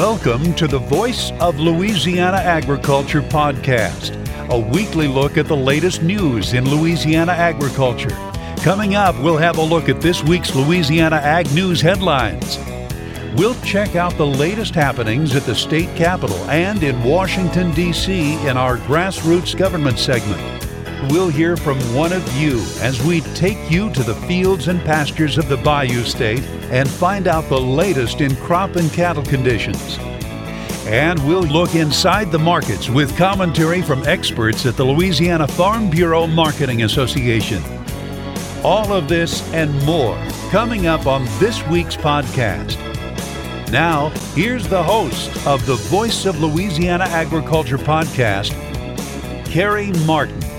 [0.00, 4.16] Welcome to the Voice of Louisiana Agriculture podcast,
[4.48, 8.08] a weekly look at the latest news in Louisiana agriculture.
[8.62, 12.58] Coming up, we'll have a look at this week's Louisiana Ag News headlines.
[13.36, 18.48] We'll check out the latest happenings at the state capitol and in Washington, D.C.
[18.48, 20.66] in our grassroots government segment.
[21.12, 25.36] We'll hear from one of you as we take you to the fields and pastures
[25.36, 29.98] of the Bayou State and find out the latest in crop and cattle conditions.
[30.86, 36.26] And we'll look inside the markets with commentary from experts at the Louisiana Farm Bureau
[36.26, 37.62] Marketing Association.
[38.64, 40.16] All of this and more
[40.50, 42.76] coming up on this week's podcast.
[43.70, 48.50] Now, here's the host of the Voice of Louisiana Agriculture podcast,
[49.44, 50.49] Carrie Martin.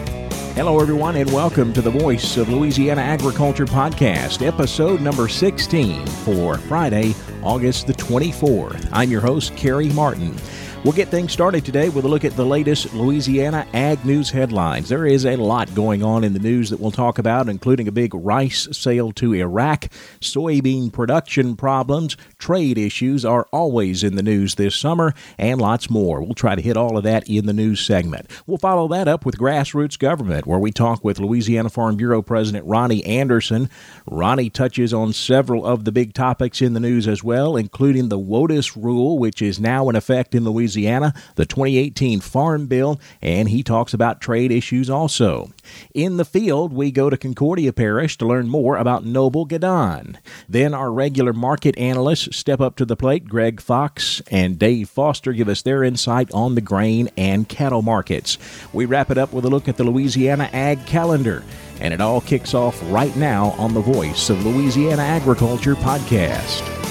[0.53, 6.57] Hello, everyone, and welcome to the Voice of Louisiana Agriculture Podcast, episode number 16 for
[6.57, 8.89] Friday, August the 24th.
[8.91, 10.35] I'm your host, Carrie Martin.
[10.83, 14.89] We'll get things started today with a look at the latest Louisiana ag news headlines.
[14.89, 17.91] There is a lot going on in the news that we'll talk about, including a
[17.91, 19.89] big rice sale to Iraq,
[20.21, 26.19] soybean production problems, trade issues are always in the news this summer, and lots more.
[26.19, 28.31] We'll try to hit all of that in the news segment.
[28.47, 32.65] We'll follow that up with grassroots government, where we talk with Louisiana Farm Bureau President
[32.65, 33.69] Ronnie Anderson.
[34.07, 38.17] Ronnie touches on several of the big topics in the news as well, including the
[38.17, 43.49] WOTUS rule, which is now in effect in Louisiana Louisiana, the 2018 Farm Bill, and
[43.49, 45.51] he talks about trade issues also.
[45.93, 50.15] In the field, we go to Concordia Parish to learn more about Noble Guedan.
[50.47, 53.27] Then our regular market analysts step up to the plate.
[53.27, 58.37] Greg Fox and Dave Foster give us their insight on the grain and cattle markets.
[58.71, 61.43] We wrap it up with a look at the Louisiana Ag Calendar.
[61.81, 66.90] And it all kicks off right now on the Voice of Louisiana Agriculture podcast.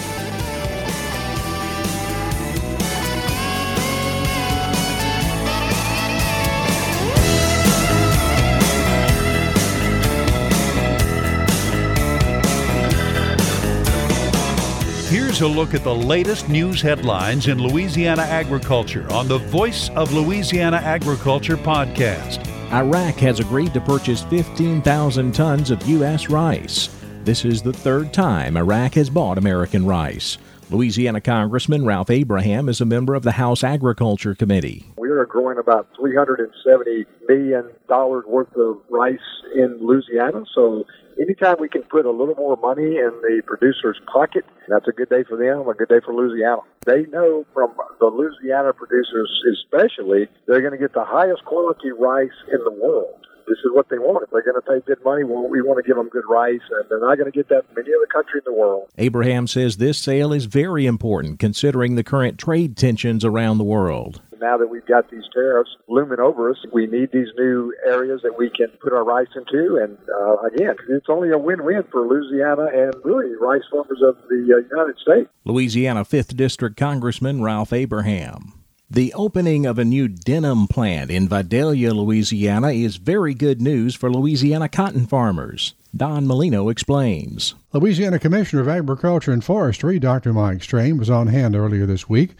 [15.20, 20.14] Here's a look at the latest news headlines in Louisiana agriculture on the Voice of
[20.14, 22.48] Louisiana Agriculture podcast.
[22.72, 26.30] Iraq has agreed to purchase 15,000 tons of U.S.
[26.30, 26.88] rice.
[27.22, 30.38] This is the third time Iraq has bought American rice.
[30.70, 34.86] Louisiana Congressman Ralph Abraham is a member of the House Agriculture Committee.
[35.20, 39.18] Are growing about $370 million worth of rice
[39.54, 40.86] in Louisiana, so
[41.20, 45.10] anytime we can put a little more money in the producer's pocket, that's a good
[45.10, 46.62] day for them, a good day for Louisiana.
[46.86, 52.30] They know from the Louisiana producers especially, they're going to get the highest quality rice
[52.50, 54.22] in the world this is what they want.
[54.22, 56.60] If they're going to pay good money, well, we want to give them good rice,
[56.70, 58.88] and they're not going to get that from any other country in the world.
[58.96, 64.22] Abraham says this sale is very important considering the current trade tensions around the world
[64.40, 68.36] now that we've got these tariffs looming over us, we need these new areas that
[68.36, 69.76] we can put our rice into.
[69.76, 74.54] And uh, again, it's only a win-win for Louisiana and really rice farmers of the
[74.54, 75.30] uh, United States.
[75.44, 78.54] Louisiana 5th District Congressman Ralph Abraham.
[78.92, 84.10] The opening of a new denim plant in Vidalia, Louisiana is very good news for
[84.10, 85.74] Louisiana cotton farmers.
[85.96, 87.54] Don Molino explains.
[87.72, 90.32] Louisiana Commissioner of Agriculture and Forestry, Dr.
[90.32, 92.30] Mike Strain, was on hand earlier this week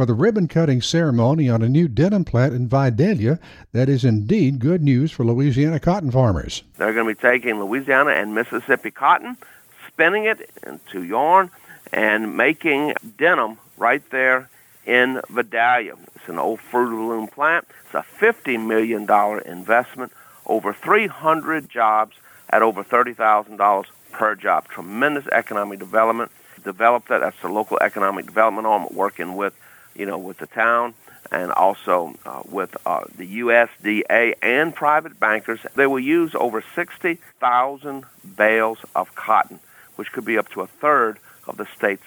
[0.00, 3.38] for the ribbon cutting ceremony on a new denim plant in Vidalia
[3.72, 6.62] that is indeed good news for Louisiana cotton farmers.
[6.78, 9.36] They're going to be taking Louisiana and Mississippi cotton,
[9.86, 11.50] spinning it into yarn,
[11.92, 14.48] and making denim right there
[14.86, 15.96] in Vidalia.
[16.14, 17.66] It's an old Fruit of the Loom plant.
[17.84, 19.02] It's a $50 million
[19.44, 20.12] investment,
[20.46, 22.16] over 300 jobs
[22.48, 24.66] at over $30,000 per job.
[24.68, 26.30] Tremendous economic development.
[26.64, 27.18] Developed that.
[27.18, 29.54] That's the local economic development arm working with,
[29.94, 30.94] you know, with the town
[31.30, 35.60] and also uh, with uh, the USDA and private bankers.
[35.76, 38.04] They will use over 60,000
[38.36, 39.60] bales of cotton,
[39.96, 42.02] which could be up to a third of the state's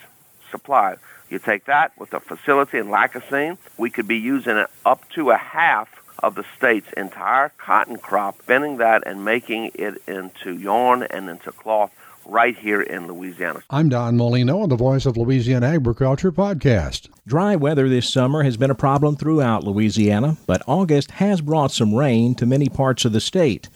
[0.52, 0.98] supply.
[1.30, 5.38] You take that with the facility in Lacassine, we could be using up to a
[5.38, 11.30] half of the state's entire cotton crop, bending that and making it into yarn and
[11.30, 11.92] into cloth
[12.26, 13.64] right here in Louisiana.
[13.70, 17.10] I'm Don Molino on the Voice of Louisiana Agriculture podcast.
[17.28, 21.94] Dry weather this summer has been a problem throughout Louisiana, but August has brought some
[21.94, 23.70] rain to many parts of the state.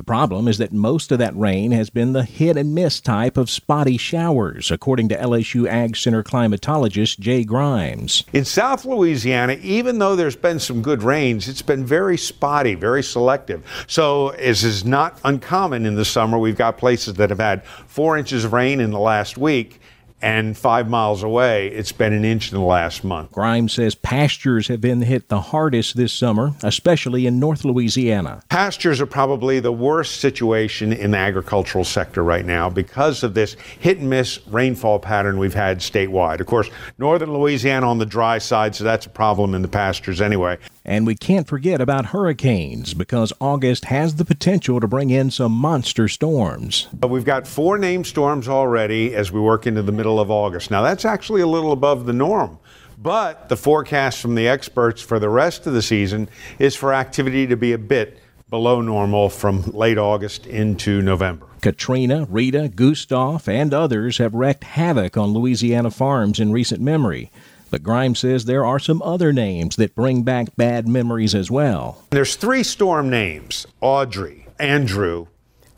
[0.00, 3.36] The problem is that most of that rain has been the hit and miss type
[3.36, 8.24] of spotty showers, according to LSU Ag Center climatologist Jay Grymes.
[8.32, 13.02] In South Louisiana, even though there's been some good rains, it's been very spotty, very
[13.02, 13.62] selective.
[13.88, 18.16] So, as is not uncommon in the summer, we've got places that have had four
[18.16, 19.82] inches of rain in the last week
[20.22, 23.32] and five miles away, it's been an inch in the last month.
[23.32, 28.42] Grymes says pastures have been hit the hardest this summer, especially in North Louisiana.
[28.48, 33.56] Pastures are probably the worst situation in the agricultural sector right now because of this
[33.78, 36.40] hit and miss rainfall pattern we've had statewide.
[36.40, 40.20] Of course, northern Louisiana on the dry side, so that's a problem in the pastures
[40.20, 40.58] anyway.
[40.90, 45.52] And we can't forget about hurricanes because August has the potential to bring in some
[45.52, 46.88] monster storms.
[47.00, 50.68] We've got four named storms already as we work into the middle of August.
[50.68, 52.58] Now, that's actually a little above the norm.
[52.98, 56.28] But the forecast from the experts for the rest of the season
[56.58, 61.46] is for activity to be a bit below normal from late August into November.
[61.62, 67.30] Katrina, Rita, Gustav, and others have wreaked havoc on Louisiana farms in recent memory.
[67.70, 72.04] But Grymes says there are some other names that bring back bad memories as well.
[72.10, 75.26] There's three storm names Audrey, Andrew,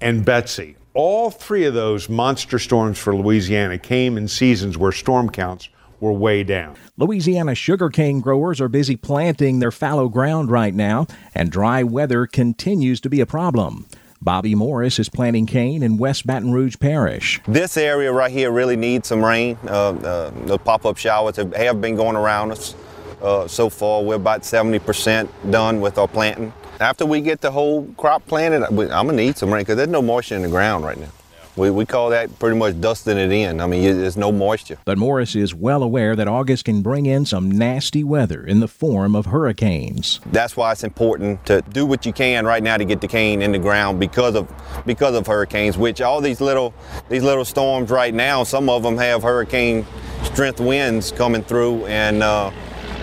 [0.00, 0.77] and Betsy.
[0.94, 5.69] All three of those monster storms for Louisiana came in seasons where storm counts
[6.00, 6.75] were way down.
[6.99, 13.00] Louisiana sugarcane growers are busy planting their fallow ground right now, and dry weather continues
[13.00, 13.87] to be a problem.
[14.23, 17.41] Bobby Morris is planting cane in West Baton Rouge Parish.
[17.49, 19.59] This area right here really needs some rain.
[19.67, 22.77] Uh, uh, the pop-up showers have, have, been going around us.
[23.21, 26.53] Uh, so far, we're about 70% done with our planting.
[26.79, 30.03] After we get the whole crop planted, I'm gonna need some rain because there's no
[30.03, 31.09] moisture in the ground right now.
[31.55, 33.61] We, we call that pretty much dusting it in.
[33.61, 34.79] I mean, there's no moisture.
[34.85, 38.69] But Morris is well aware that August can bring in some nasty weather in the
[38.69, 40.21] form of hurricanes.
[40.27, 43.43] That's why it's important to do what you can right now to get the cane
[43.43, 44.51] in the ground because of
[44.87, 45.77] because of hurricanes.
[45.77, 46.73] Which all these little
[47.11, 49.85] these little storms right now, some of them have hurricane
[50.23, 52.23] strength winds coming through and.
[52.23, 52.51] Uh,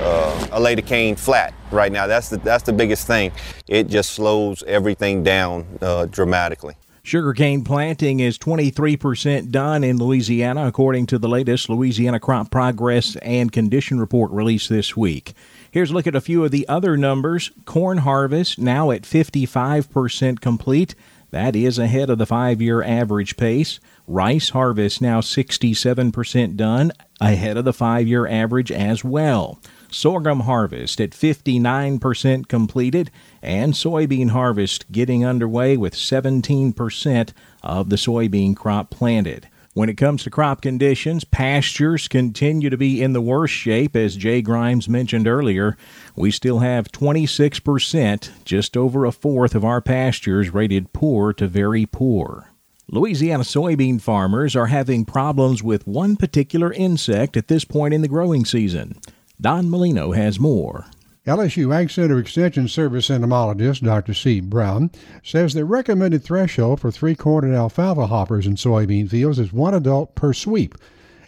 [0.02, 2.08] uh, lay the cane flat right now.
[2.08, 3.32] That's the that's the biggest thing.
[3.68, 6.76] It just slows everything down uh, dramatically.
[7.10, 13.52] Sugarcane planting is 23% done in Louisiana, according to the latest Louisiana Crop Progress and
[13.52, 15.34] Condition Report released this week.
[15.72, 17.50] Here's a look at a few of the other numbers.
[17.66, 20.94] Corn harvest now at 55% complete.
[21.32, 23.80] That is ahead of the five year average pace.
[24.06, 29.60] Rice harvest now 67% done, ahead of the five year average as well
[29.92, 37.34] sorghum harvest at 59% completed, and soybean harvest getting underway with 17%
[37.64, 39.48] of the soybean crop planted.
[39.74, 44.18] When it comes to crop conditions, pastures continue to be in the worst shape, as
[44.18, 45.78] Jay Grymes mentioned earlier.
[46.16, 51.86] We still have 26%, just over a fourth of our pastures rated poor to very
[51.86, 52.52] poor.
[52.92, 58.08] Louisiana soybean farmers are having problems with one particular insect at this point in the
[58.08, 59.00] growing season.
[59.42, 60.88] Don Molino has more.
[61.26, 64.12] LSU Ag Center Extension Service entomologist Dr.
[64.12, 64.92] Sebe Brown
[65.24, 70.14] says the recommended threshold for three cornered alfalfa hoppers in soybean fields is one adult
[70.14, 70.76] per sweep,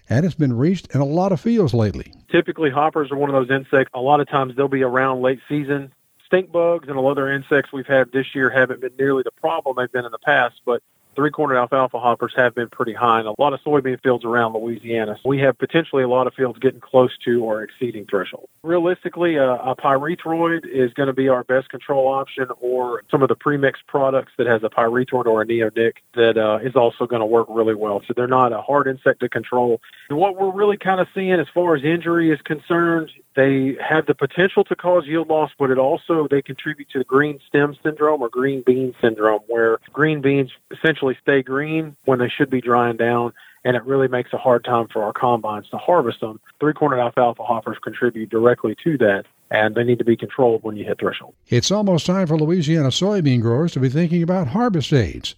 [0.10, 2.14] and it's been reached in a lot of fields lately.
[2.30, 3.92] Typically, hoppers are one of those insects.
[3.94, 5.94] A lot of times they'll be around late season.
[6.26, 9.24] Stink bugs and a lot of other insects we've had this year haven't been nearly
[9.24, 10.84] the problem they've been in the past, but
[11.16, 15.18] three-cornered alfalfa hoppers have been pretty high in a lot of soybean fields around Louisiana.
[15.26, 18.48] We have potentially a lot of fields getting close to or exceeding threshold.
[18.64, 23.30] Realistically, uh, a pyrethroid is going to be our best control option, or some of
[23.30, 27.22] the premixed products that has a pyrethroid or a neonic that uh, is also going
[27.22, 28.02] to work really well.
[28.08, 29.82] So they're not a hard insect to control.
[30.10, 34.06] And what we're really kind of seeing as far as injury is concerned they have
[34.08, 37.76] the potential to cause yield loss, but it also they contribute to the green stem
[37.82, 42.62] syndrome or green bean syndrome, where green beans essentially stay green when they should be
[42.62, 46.40] drying down, and it really makes a hard time for our combines to harvest them.
[46.60, 50.86] Three-cornered alfalfa hoppers contribute directly to that, and they need to be controlled when you
[50.86, 51.34] hit threshold.
[51.48, 55.36] It's almost time for Louisiana soybean growers to be thinking about harvest aids.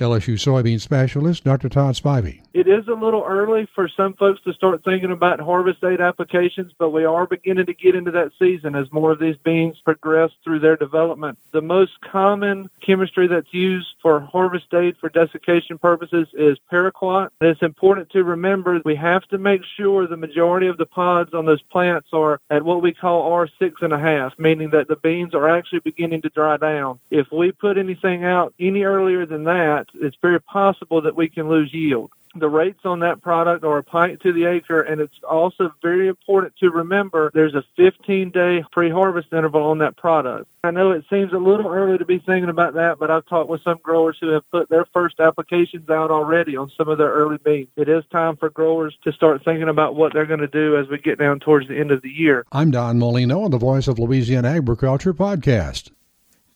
[0.00, 1.68] LSU soybean specialist Dr.
[1.68, 2.40] Todd Spivey.
[2.52, 6.72] It is a little early for some folks to start thinking about harvest aid applications,
[6.76, 10.30] but we are beginning to get into that season as more of these beans progress
[10.42, 11.38] through their development.
[11.52, 17.28] The most common chemistry that's used for harvest aid for desiccation purposes is paraquat.
[17.40, 21.46] It's important to remember we have to make sure the majority of the pods on
[21.46, 25.34] those plants are at what we call R6 and a half, meaning that the beans
[25.34, 26.98] are actually beginning to dry down.
[27.10, 31.48] If we put anything out any earlier than that, it's very possible that we can
[31.48, 35.18] lose yield the rates on that product are a pint to the acre, and it's
[35.28, 40.46] also very important to remember there's a 15 day pre harvest interval on that product.
[40.62, 43.48] I know it seems a little early to be thinking about that, but I've talked
[43.48, 47.10] with some growers who have put their first applications out already on some of their
[47.10, 47.68] early beans.
[47.76, 50.88] It is time for growers to start thinking about what they're going to do as
[50.88, 52.44] we get down towards the end of the year.
[52.52, 55.90] I'm Don Molino on the Voice of Louisiana Agriculture podcast.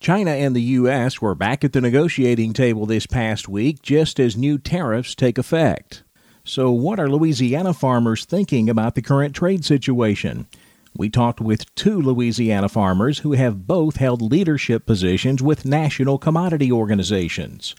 [0.05, 1.19] China and the U.S.
[1.19, 6.03] were back at the negotiating table this past week just as new tariffs take effect.
[6.43, 10.45] So, what are Louisiana farmers thinking about the current trade situation?
[10.95, 16.71] We talked with two Louisiana farmers who have both held leadership positions with national commodity
[16.71, 17.73] organizations.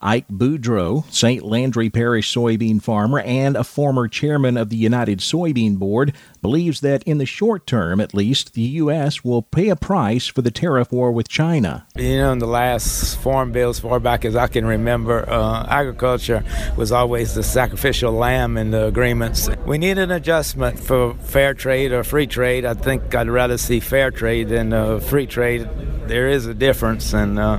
[0.00, 1.42] Ike Boudreau, St.
[1.42, 7.02] Landry Parish soybean farmer and a former chairman of the United Soybean Board, believes that
[7.02, 9.24] in the short term, at least, the U.S.
[9.24, 11.84] will pay a price for the tariff war with China.
[11.96, 15.66] You know, in the last farm bill, as far back as I can remember, uh,
[15.68, 16.44] agriculture
[16.76, 19.48] was always the sacrificial lamb in the agreements.
[19.66, 22.64] We need an adjustment for fair trade or free trade.
[22.64, 25.68] I think I'd rather see fair trade than uh, free trade.
[26.06, 27.58] There is a difference, and uh,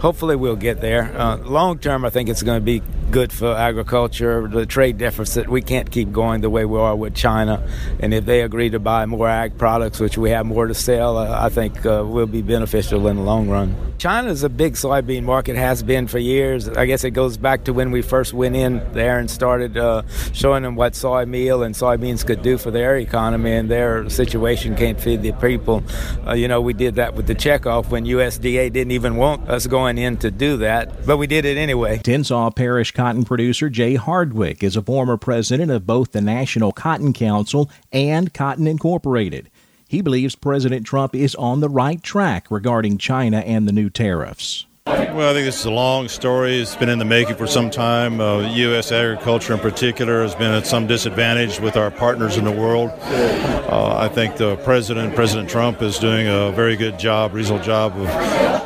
[0.00, 1.16] hopefully we'll get there.
[1.16, 1.36] Uh,
[1.76, 4.48] long term, I think it's going to be good for agriculture.
[4.48, 7.66] The trade deficit, we can't keep going the way we are with China.
[8.00, 11.16] And if they agree to buy more ag products, which we have more to sell,
[11.16, 13.74] uh, I think uh, will be beneficial in the long run.
[13.98, 16.68] China is a big soybean market, has been for years.
[16.68, 20.02] I guess it goes back to when we first went in there and started uh,
[20.32, 24.76] showing them what soy meal and soybeans could do for their economy and their situation
[24.76, 25.82] can't feed the people.
[26.26, 29.66] Uh, you know, we did that with the checkoff when USDA didn't even want us
[29.66, 31.98] going in to do that, but we did it anyway.
[31.98, 37.12] Tensas Parish cotton producer Jay Hardwick is a former president of both the National Cotton
[37.12, 39.50] Council and Cotton Incorporated.
[39.86, 44.64] He believes President Trump is on the right track regarding China and the new tariffs.
[44.86, 46.60] Well, I think this is a long story.
[46.60, 48.20] It's been in the making for some time.
[48.20, 48.92] Uh, U.S.
[48.92, 52.90] agriculture, in particular, has been at some disadvantage with our partners in the world.
[53.00, 57.96] Uh, I think the president, President Trump, is doing a very good job, reasonable job
[57.96, 58.06] of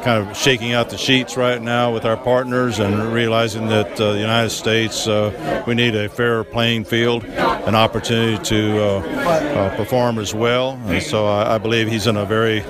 [0.02, 4.12] kind of shaking out the sheets right now with our partners and realizing that uh,
[4.12, 9.76] the United States, uh, we need a fair playing field, an opportunity to uh, uh,
[9.76, 10.80] perform as well.
[10.86, 12.60] And so I, I, believe he's in a very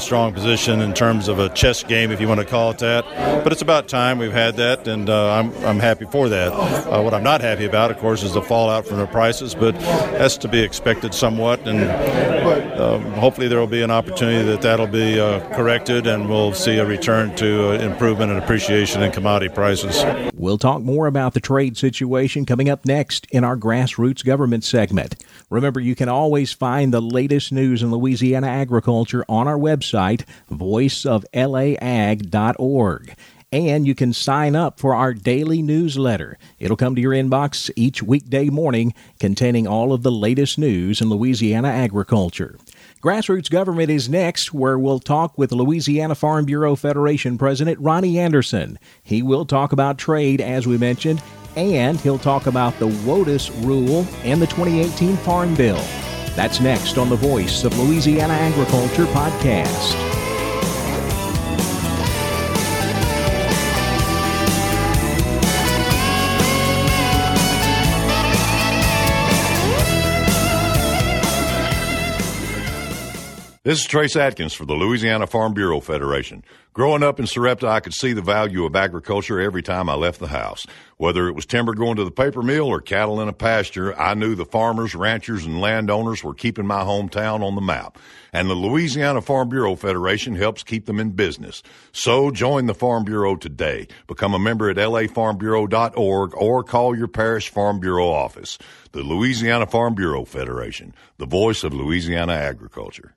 [0.00, 3.04] strong position in terms of a chess game, if you want to call it that.
[3.44, 6.52] But it's about time we've had that, and uh, I'm, I'm happy for that.
[6.52, 9.74] Uh, what I'm not happy about, of course, is the fallout from the prices, but
[9.80, 11.80] that's to be expected somewhat, and
[12.80, 16.78] um, hopefully there will be an opportunity that that'll be uh, corrected, and we'll see
[16.78, 20.02] a return to uh, improvement and appreciation in commodity prices.
[20.34, 25.16] We'll talk more about the trade situation coming up next in our grassroots government segment.
[25.50, 33.16] Remember, you can always find the latest news in Louisiana agriculture on our website, voiceoflaag.org.
[33.52, 36.38] And you can sign up for our daily newsletter.
[36.60, 41.08] It'll come to your inbox each weekday morning containing all of the latest news in
[41.08, 42.56] Louisiana agriculture.
[43.02, 48.78] Grassroots Government is next, where we'll talk with Louisiana Farm Bureau Federation President Ronnie Anderson.
[49.02, 51.22] He will talk about trade, as we mentioned,
[51.56, 55.82] and he'll talk about the WOTUS rule and the 2018 Farm Bill.
[56.36, 60.19] That's next on the Voice of Louisiana Agriculture podcast.
[73.70, 76.42] This is Trace Adkins for the Louisiana Farm Bureau Federation.
[76.72, 80.20] Growing up in Sarepta, I could see the value of agriculture every time I left
[80.20, 80.66] the house.
[80.98, 84.14] Whether it was timber going to the paper mill or cattle in a pasture, I
[84.14, 87.98] knew the farmers, ranchers, and landowners were keeping my hometown on the map.
[88.32, 91.64] And the Louisiana Farm Bureau Federation helps keep them in business.
[91.90, 93.88] So join the Farm Bureau today.
[94.06, 98.58] Become a member at lafarmbureau.org or call your parish Farm Bureau office.
[98.92, 103.14] The Louisiana Farm Bureau Federation, the voice of Louisiana agriculture.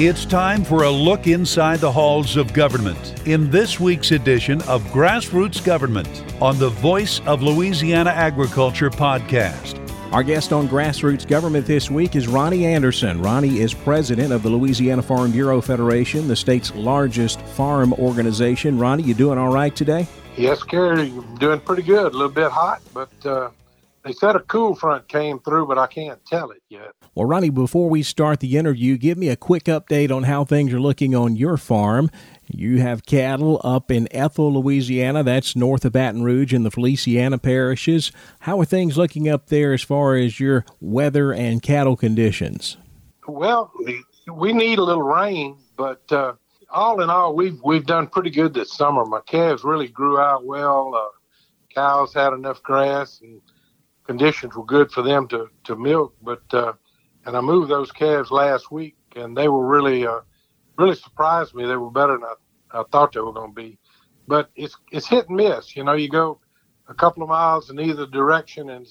[0.00, 4.80] It's time for a look inside the halls of government in this week's edition of
[4.92, 9.76] Grassroots Government on the Voice of Louisiana Agriculture podcast.
[10.12, 13.20] Our guest on Grassroots Government this week is Ronnie Anderson.
[13.20, 18.78] Ronnie is president of the Louisiana Farm Bureau Federation, the state's largest farm organization.
[18.78, 20.06] Ronnie, you doing all right today?
[20.36, 22.12] Yes, Kerry, doing pretty good.
[22.12, 23.50] A little bit hot, but uh,
[24.08, 26.92] they said a cool front came through, but I can't tell it yet.
[27.14, 30.72] Well, Ronnie, before we start the interview, give me a quick update on how things
[30.72, 32.10] are looking on your farm.
[32.46, 35.22] You have cattle up in Ethel, Louisiana.
[35.22, 38.10] That's north of Baton Rouge in the Feliciana parishes.
[38.40, 42.78] How are things looking up there as far as your weather and cattle conditions?
[43.26, 43.70] Well,
[44.32, 46.32] we need a little rain, but uh,
[46.70, 49.04] all in all, we've we've done pretty good this summer.
[49.04, 50.94] My calves really grew out well.
[50.94, 51.08] Uh,
[51.74, 53.40] cows had enough grass, and
[54.08, 56.14] conditions were good for them to to milk.
[56.22, 56.72] But uh,
[57.26, 60.20] and I moved those calves last week, and they were really, uh,
[60.78, 61.66] really surprised me.
[61.66, 63.78] They were better than I, I thought they were going to be.
[64.26, 65.76] But it's it's hit and miss.
[65.76, 66.40] You know, you go
[66.88, 68.86] a couple of miles in either direction, and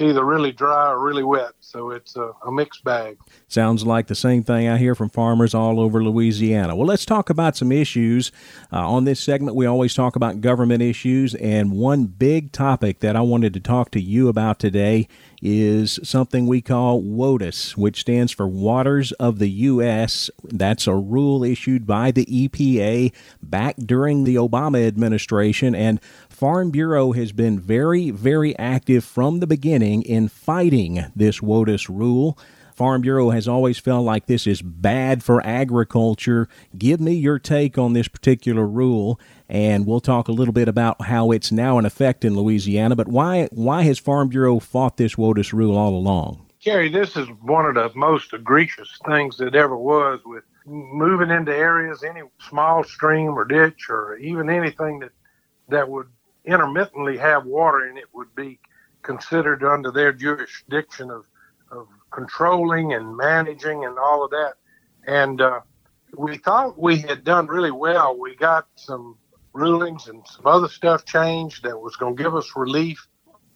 [0.00, 1.52] either really dry or really wet.
[1.60, 3.16] So it's a, a, mixed bag.
[3.48, 6.76] Sounds like the same thing I hear from farmers all over Louisiana.
[6.76, 8.30] Well, let's talk about some issues.
[8.72, 13.16] Uh, on this segment, we always talk about government issues, and one big topic that
[13.16, 15.08] I wanted to talk to you about today
[15.42, 20.30] is something we call WOTUS, which stands for Waters of the U.S.
[20.44, 26.00] That's a rule issued by the EPA back during the Obama administration, and
[26.40, 32.38] Farm Bureau has been very, very active from the beginning in fighting this WOTUS rule.
[32.74, 36.48] Farm Bureau has always felt like this is bad for agriculture.
[36.78, 39.20] Give me your take on this particular rule,
[39.50, 42.96] and we'll talk a little bit about how it's now in effect in Louisiana.
[42.96, 46.46] But why why has Farm Bureau fought this WOTUS rule all along?
[46.64, 51.54] Gary, this is one of the most egregious things that ever was with moving into
[51.54, 55.10] areas, any small stream or ditch, or even anything that
[55.68, 56.06] that would
[56.44, 58.58] intermittently have water and it would be
[59.02, 61.24] considered under their jurisdiction of
[61.70, 64.54] of controlling and managing and all of that.
[65.06, 65.60] And uh,
[66.16, 68.18] we thought we had done really well.
[68.18, 69.16] We got some
[69.52, 73.06] rulings and some other stuff changed that was going to give us relief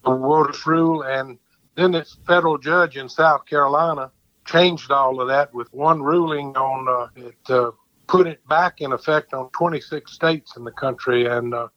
[0.02, 1.02] from WOTUS rule.
[1.02, 1.38] And
[1.76, 4.10] then this federal judge in South Carolina
[4.44, 7.70] changed all of that with one ruling on uh, it, uh,
[8.06, 11.26] put it back in effect on 26 states in the country.
[11.26, 11.68] And uh,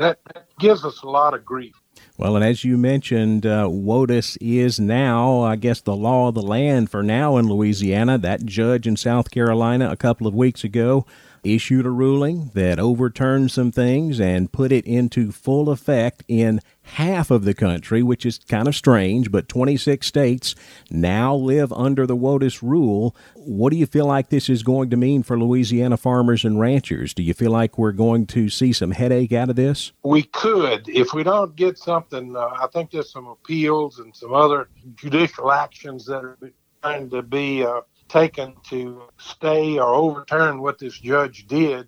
[0.00, 0.18] that,
[0.58, 1.80] gives us a lot of grief.
[2.18, 6.42] Well, and as you mentioned, uh, WOTUS is now, I guess, the law of the
[6.42, 8.18] land for now in Louisiana.
[8.18, 11.06] That judge in South Carolina a couple of weeks ago
[11.44, 17.30] issued a ruling that overturned some things and put it into full effect in half
[17.30, 20.54] of the country, which is kind of strange, but 26 states
[20.90, 23.14] now live under the WOTUS rule.
[23.34, 27.14] What do you feel like this is going to mean for Louisiana farmers and ranchers?
[27.14, 29.92] Do you feel like we're going to see some headache out of this?
[30.02, 30.88] We could.
[30.88, 35.52] If we don't get something, uh, I think there's some appeals and some other judicial
[35.52, 36.38] actions that are
[36.82, 41.86] trying to be uh, taken to stay or overturn what this judge did.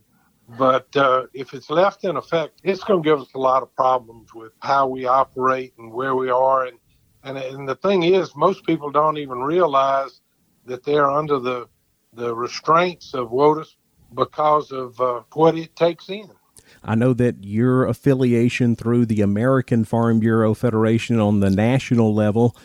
[0.59, 3.75] But uh, if it's left in effect, it's going to give us a lot of
[3.75, 6.67] problems with how we operate and where we are.
[6.67, 6.79] And,
[7.25, 10.21] and, and the thing is, most people don't even realize
[10.67, 11.69] that they're under the,
[12.13, 13.77] the restraints of WOTUS
[14.15, 16.31] because of uh, what it takes in.
[16.85, 22.57] I know that your affiliation through the American Farm Bureau Federation on the national level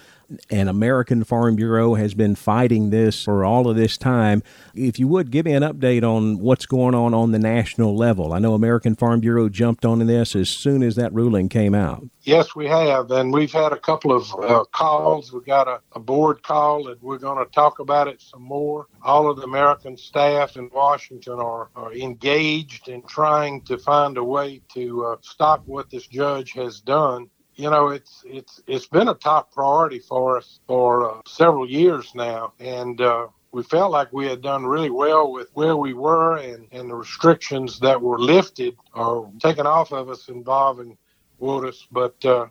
[0.50, 4.44] and American Farm Bureau has been fighting this for all of this time.
[4.74, 8.34] If you would give me an update on what's going on on the national level.
[8.34, 12.08] I know American Farm Bureau jumped on this as soon as that ruling came out.
[12.24, 15.32] Yes, we have, and we've had a couple of uh, calls.
[15.32, 18.88] We got a, a board call, and we're going to talk about it some more.
[19.02, 24.24] All of the American staff in Washington are, are engaged in trying to find a
[24.24, 29.08] way to uh, stop what this judge has done you know, it's it's it's been
[29.08, 34.14] a top priority for us for uh, several years now, and uh, we felt like
[34.14, 38.20] we had done really well with where we were and, and the restrictions that were
[38.20, 40.96] lifted or taken off of us involving
[41.42, 41.88] WOTUS.
[41.92, 42.48] But uh,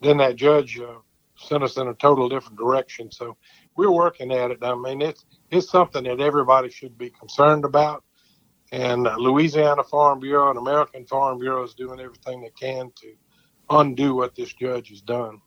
[0.00, 0.98] then that judge uh,
[1.36, 3.10] sent us in a total different direction.
[3.10, 3.36] So
[3.76, 4.58] we're working at it.
[4.62, 8.04] I mean, it's it's something that everybody should be concerned about.
[8.70, 13.14] And Louisiana Farm Bureau and American Farm Bureau is doing everything they can to
[13.70, 15.40] undo what this judge has done.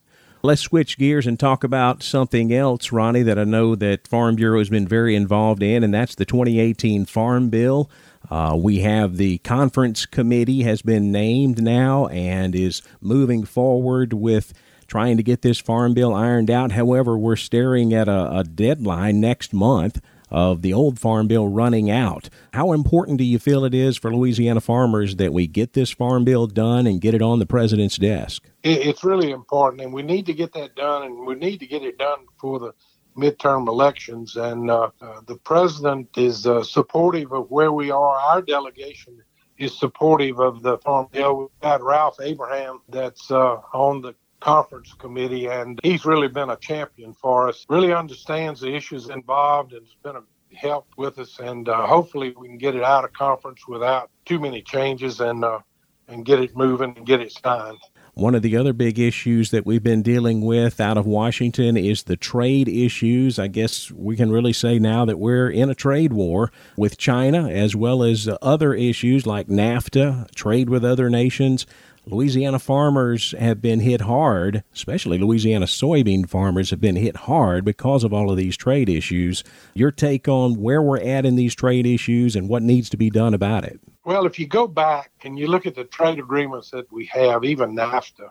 [0.43, 4.59] Let's switch gears and talk about something else, Ronnie, that I know that Farm Bureau
[4.59, 7.89] has been very involved in, and that's the 2018 Farm Bill.
[8.29, 14.53] Uh, we have the conference committee has been named now and is moving forward with
[14.87, 16.71] trying to get this farm bill ironed out.
[16.71, 21.89] However, we're staring at a, a deadline next month of the old farm bill running
[21.89, 22.29] out.
[22.53, 26.25] How important do you feel it is for Louisiana farmers that we get this farm
[26.25, 28.43] bill done and get it on the president's desk?
[28.63, 31.83] It's really important, and we need to get that done, and we need to get
[31.83, 32.73] it done for the
[33.17, 34.35] midterm elections.
[34.35, 38.17] And uh, uh, the president is uh, supportive of where we are.
[38.17, 39.21] Our delegation
[39.57, 41.37] is supportive of the farm bill.
[41.37, 46.57] We've got Ralph Abraham that's uh, on the conference committee, and he's really been a
[46.57, 47.65] champion for us.
[47.69, 52.33] Really understands the issues involved and has been a help with us, and uh, hopefully
[52.37, 55.59] we can get it out of conference without too many changes and uh,
[56.07, 57.79] and get it moving and get it signed.
[58.17, 62.01] One of the other big issues that we've been dealing with out of Washington is
[62.01, 63.37] the trade issues.
[63.37, 67.47] I guess we can really say now that we're in a trade war with China,
[67.47, 71.67] as well as other issues like NAFTA, trade with other nations.
[72.07, 78.03] Louisiana farmers have been hit hard, especially Louisiana soybean farmers have been hit hard because
[78.03, 79.43] of all of these trade issues.
[79.75, 83.11] Your take on where we're at in these trade issues and what needs to be
[83.11, 83.79] done about it?
[84.07, 87.43] Well, if you go back and you look at the trade agreements that we have,
[87.43, 88.29] even NAFTA,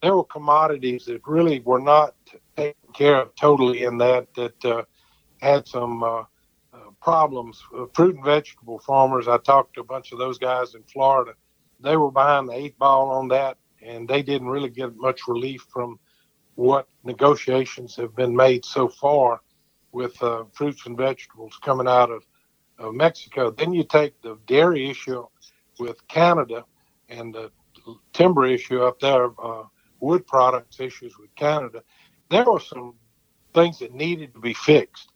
[0.00, 2.14] there were commodities that really were not
[2.56, 4.84] taken care of totally in that that uh,
[5.42, 6.24] had some uh, uh,
[7.02, 7.62] problems.
[7.76, 11.34] Uh, fruit and vegetable farmers, I talked to a bunch of those guys in Florida.
[11.80, 15.66] They were behind the eight ball on that, and they didn't really get much relief
[15.70, 15.98] from
[16.54, 19.42] what negotiations have been made so far
[19.92, 22.24] with uh, fruits and vegetables coming out of,
[22.80, 23.50] of Mexico.
[23.50, 25.26] Then you take the dairy issue
[25.78, 26.64] with Canada
[27.08, 27.50] and the
[28.12, 29.64] timber issue up there, uh,
[30.00, 31.82] wood products issues with Canada.
[32.30, 32.94] There were some
[33.54, 35.10] things that needed to be fixed.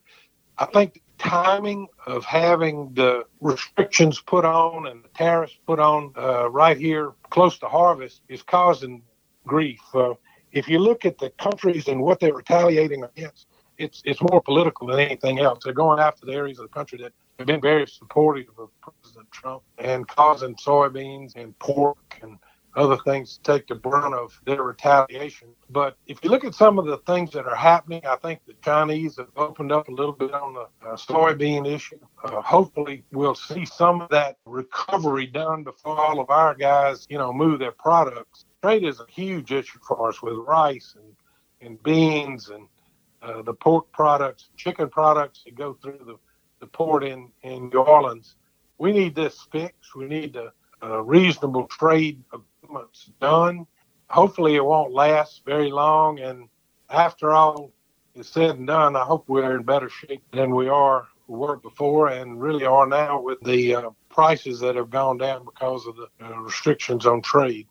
[0.59, 6.13] I think the timing of having the restrictions put on and the tariffs put on
[6.17, 9.03] uh, right here close to harvest is causing
[9.47, 9.81] grief.
[9.95, 10.15] Uh,
[10.53, 14.87] if you look at the countries and what they're retaliating against, it's it's more political
[14.87, 15.65] than anything else.
[15.65, 19.63] They're going after the areas of the country that been very supportive of President Trump
[19.79, 22.39] and causing soybeans and pork and
[22.77, 25.49] other things to take the brunt of their retaliation.
[25.71, 28.55] But if you look at some of the things that are happening, I think the
[28.65, 32.01] Chinese have opened up a little bit on the uh, soybean issue.
[32.25, 37.19] Uh, hopefully, we'll see some of that recovery done before all of our guys, you
[37.19, 38.45] know, move their products.
[38.63, 42.67] Trade is a huge issue for us with rice and, and beans and
[43.23, 46.17] uh, the pork products, chicken products that go through the,
[46.65, 48.37] the port in, in New Orleans.
[48.79, 49.95] We need this fixed.
[49.95, 53.67] We need the a reasonable trade agreements done.
[54.09, 56.21] Hopefully, it won't last very long.
[56.21, 56.49] And
[56.91, 57.73] after all
[58.15, 62.09] is said and done, I hope we're in better shape than we are were before
[62.09, 66.09] and really are now with the uh, prices that have gone down because of the
[66.23, 67.67] uh, restrictions on trade.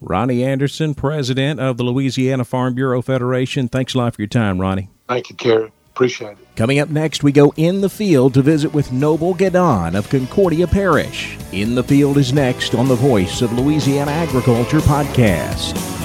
[0.00, 3.66] Ronnie Anderson, president of the Louisiana Farm Bureau Federation.
[3.66, 4.90] Thanks a lot for your time, Ronnie.
[5.08, 5.72] Thank you, Kerry.
[5.98, 6.46] Appreciate it.
[6.54, 10.68] Coming up next, we go in the field to visit with Noble Guedan of Concordia
[10.68, 11.36] Parish.
[11.50, 15.97] In the Field is next on the Voice of Louisiana Agriculture podcast.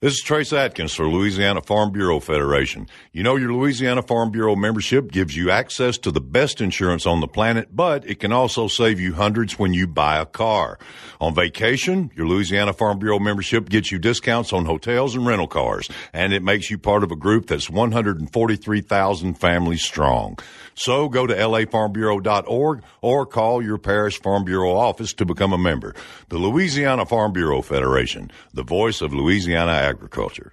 [0.00, 2.86] This is Trace Adkins for Louisiana Farm Bureau Federation.
[3.12, 7.18] You know, your Louisiana Farm Bureau membership gives you access to the best insurance on
[7.18, 10.78] the planet, but it can also save you hundreds when you buy a car.
[11.20, 15.88] On vacation, your Louisiana Farm Bureau membership gets you discounts on hotels and rental cars,
[16.12, 20.38] and it makes you part of a group that's 143,000 families strong.
[20.76, 25.96] So go to lafarmbureau.org or call your parish farm bureau office to become a member.
[26.28, 30.52] The Louisiana Farm Bureau Federation, the voice of Louisiana agriculture.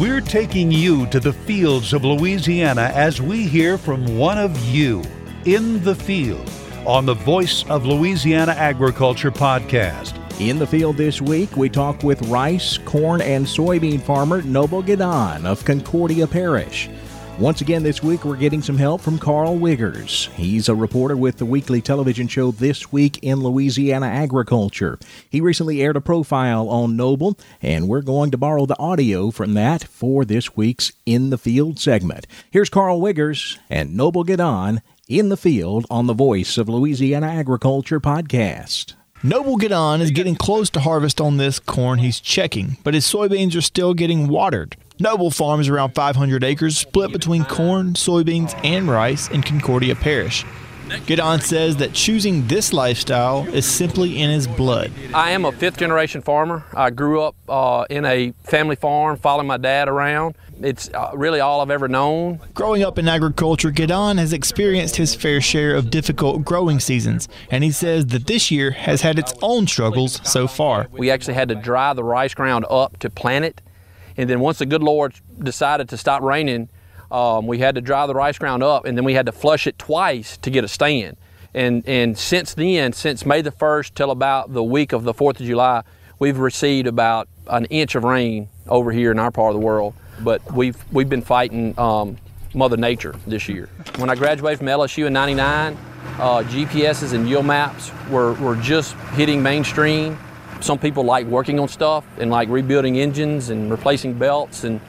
[0.00, 5.02] We're taking you to the fields of Louisiana as we hear from one of you
[5.44, 6.50] in the field
[6.86, 10.25] on the Voice of Louisiana Agriculture podcast.
[10.38, 15.46] In the field this week, we talk with rice, corn, and soybean farmer Noble Guedan
[15.46, 16.90] of Concordia Parish.
[17.38, 20.28] Once again this week, we're getting some help from Carl Wiggers.
[20.32, 24.98] He's a reporter with the weekly television show This Week in Louisiana Agriculture.
[25.30, 29.54] He recently aired a profile on Noble, and we're going to borrow the audio from
[29.54, 32.26] that for this week's In the Field segment.
[32.50, 38.00] Here's Carl Wiggers and Noble Guedan in the field on the Voice of Louisiana Agriculture
[38.00, 38.92] podcast.
[39.22, 43.56] Noble Guedan is getting close to harvest on this corn he's checking, but his soybeans
[43.56, 44.76] are still getting watered.
[44.98, 50.44] Noble farms around 500 acres split between corn, soybeans, and rice in Concordia Parish.
[50.88, 54.92] Guedan says that choosing this lifestyle is simply in his blood.
[55.12, 56.64] I am a fifth generation farmer.
[56.74, 60.36] I grew up uh, in a family farm, following my dad around.
[60.60, 62.40] It's uh, really all I've ever known.
[62.54, 67.62] Growing up in agriculture, Guedan has experienced his fair share of difficult growing seasons, and
[67.62, 70.88] he says that this year has had its own struggles so far.
[70.92, 73.60] We actually had to dry the rice ground up to plant it,
[74.16, 76.70] and then once the good Lord decided to stop raining,
[77.10, 79.66] um, we had to dry the rice ground up, and then we had to flush
[79.66, 81.16] it twice to get a stand.
[81.54, 85.40] And and since then, since May the first till about the week of the Fourth
[85.40, 85.82] of July,
[86.18, 89.94] we've received about an inch of rain over here in our part of the world.
[90.20, 92.18] But we've we've been fighting um,
[92.54, 93.68] Mother Nature this year.
[93.96, 95.78] When I graduated from LSU in '99,
[96.18, 100.18] uh, GPSs and yield maps were were just hitting mainstream.
[100.60, 104.80] Some people like working on stuff and like rebuilding engines and replacing belts and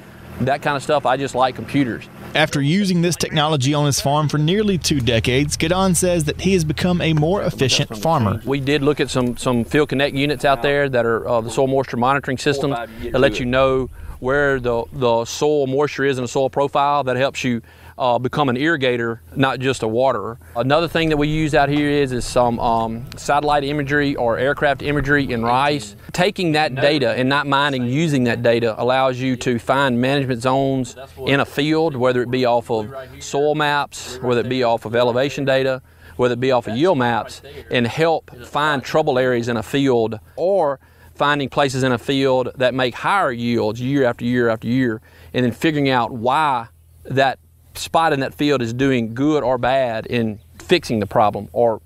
[0.41, 1.05] that kind of stuff.
[1.05, 2.07] I just like computers.
[2.35, 6.53] After using this technology on his farm for nearly two decades, Guedan says that he
[6.53, 8.41] has become a more efficient farmer.
[8.45, 11.49] We did look at some, some Field Connect units out there that are uh, the
[11.49, 16.23] soil moisture monitoring systems that let you know where the, the soil moisture is in
[16.23, 17.61] a soil profile that helps you
[17.97, 20.39] uh, become an irrigator, not just a waterer.
[20.55, 24.81] Another thing that we use out here is, is some um, satellite imagery or aircraft
[24.81, 25.95] imagery in rice.
[26.11, 30.95] Taking that data and not minding using that data allows you to find management zones
[31.25, 34.95] in a field, whether it be off of soil maps, whether it be off of
[34.95, 35.81] elevation data,
[36.17, 40.19] whether it be off of yield maps, and help find trouble areas in a field
[40.35, 40.79] or
[41.15, 45.01] finding places in a field that make higher yields year after year after year,
[45.33, 46.67] and then figuring out why
[47.05, 47.39] that
[47.77, 51.81] spot in that field is doing good or bad in fixing the problem or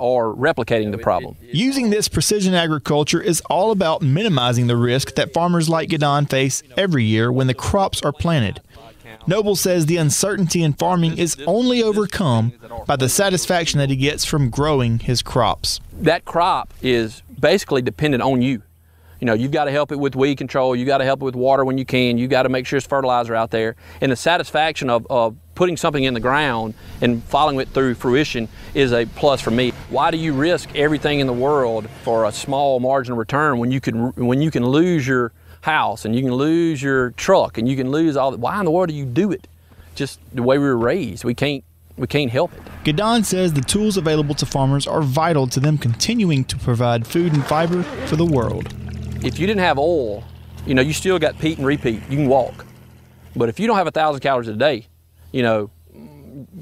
[0.00, 1.36] or replicating the problem.
[1.52, 6.64] Using this precision agriculture is all about minimizing the risk that farmers like Guedan face
[6.76, 8.60] every year when the crops are planted.
[9.28, 12.52] Noble says the uncertainty in farming is only overcome
[12.86, 15.80] by the satisfaction that he gets from growing his crops.
[15.92, 18.62] That crop is basically dependent on you.
[19.20, 20.76] You know, you've got to help it with weed control.
[20.76, 22.18] You've got to help it with water when you can.
[22.18, 23.76] You've got to make sure it's fertilizer out there.
[24.00, 28.48] And the satisfaction of, of putting something in the ground and following it through fruition
[28.74, 29.70] is a plus for me.
[29.88, 33.70] Why do you risk everything in the world for a small margin of return when
[33.70, 37.66] you can when you can lose your house and you can lose your truck and
[37.66, 38.40] you can lose all that?
[38.40, 39.48] Why in the world do you do it?
[39.94, 41.24] Just the way we were raised.
[41.24, 41.64] We can't
[41.96, 42.62] we can't help it.
[42.84, 47.32] Guedan says the tools available to farmers are vital to them continuing to provide food
[47.32, 48.74] and fiber for the world
[49.22, 50.24] if you didn't have oil,
[50.66, 52.02] you know, you still got peat and repeat.
[52.08, 52.66] You can walk.
[53.34, 54.86] But if you don't have a thousand calories a day,
[55.32, 55.70] you know,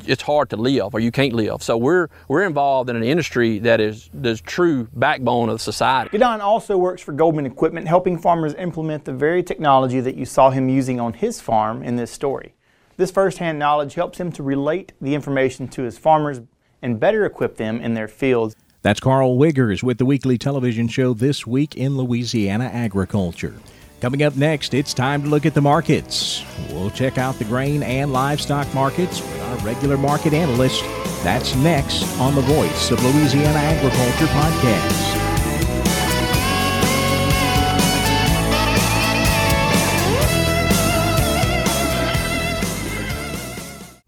[0.07, 1.63] it's hard to live or you can't live.
[1.63, 6.17] So we're we're involved in an industry that is the true backbone of society.
[6.17, 10.51] Guedan also works for Goldman Equipment, helping farmers implement the very technology that you saw
[10.51, 12.55] him using on his farm in this story.
[12.97, 16.41] This firsthand knowledge helps him to relate the information to his farmers
[16.81, 18.55] and better equip them in their fields.
[18.85, 23.55] That's Carl Wiggers with the weekly television show This Week in Louisiana Agriculture.
[24.03, 26.45] Coming up next, it's time to look at the markets.
[26.69, 30.83] We'll check out the grain and livestock markets with our regular market analyst.
[31.25, 35.24] That's next on the Voice of Louisiana Agriculture podcast.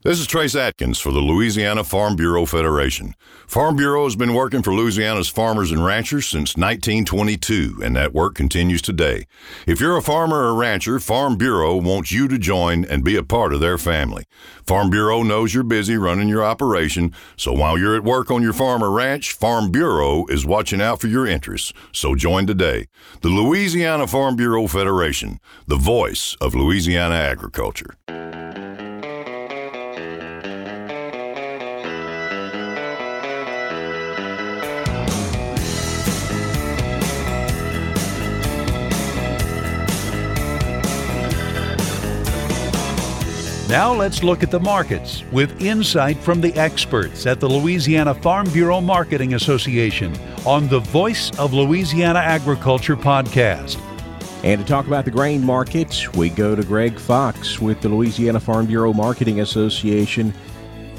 [0.07, 3.17] This is Trace Adkins for the Louisiana Farm Bureau Federation.
[3.49, 8.37] Farm Bureau has been working for Louisiana's farmers and ranchers since 1922, and that work
[8.37, 9.27] continues today.
[9.67, 13.25] If you're a farmer or rancher, Farm Bureau wants you to join and be a
[13.25, 14.27] part of their family.
[14.65, 18.53] Farm Bureau knows you're busy running your operation, so while you're at work on your
[18.53, 21.73] farm or ranch, Farm Bureau is watching out for your interests.
[21.91, 22.87] So join today.
[23.23, 27.97] The Louisiana Farm Bureau Federation, the voice of Louisiana agriculture.
[43.69, 48.49] Now let's look at the markets with insight from the experts at the Louisiana Farm
[48.51, 53.81] Bureau Marketing Association on the Voice of Louisiana Agriculture podcast.
[54.45, 58.39] And to talk about the grain markets, we go to Greg Fox with the Louisiana
[58.39, 60.33] Farm Bureau Marketing Association.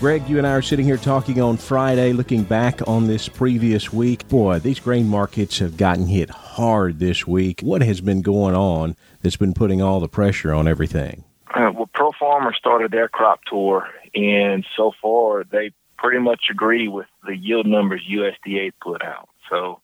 [0.01, 3.93] Greg, you and I are sitting here talking on Friday, looking back on this previous
[3.93, 4.27] week.
[4.27, 7.61] Boy, these grain markets have gotten hit hard this week.
[7.61, 11.23] What has been going on that's been putting all the pressure on everything?
[11.53, 16.87] Uh, well, Pro Farmer started their crop tour, and so far they pretty much agree
[16.87, 19.29] with the yield numbers USDA put out.
[19.49, 19.79] So,